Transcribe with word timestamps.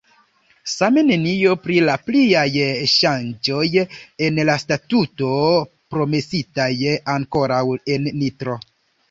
Same 0.69 1.01
nenio 1.09 1.51
pri 1.65 1.75
la 1.89 1.97
pliaj 2.07 2.45
ŝanĝoj 2.93 3.67
en 4.29 4.41
la 4.51 4.57
Statuto, 4.65 5.31
promesitaj 5.97 6.69
ankoraŭ 7.19 7.63
en 7.99 8.11
Nitro. 8.25 8.59